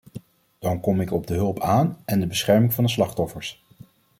[0.59, 3.63] Dan kom ik op de hulp aan en de bescherming van de slachtoffers.